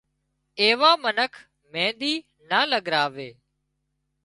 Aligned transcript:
ايوان 0.61 0.95
منک 1.03 1.33
مينۮِي 1.71 2.13
نا 2.49 2.59
لڳراوي 2.71 3.29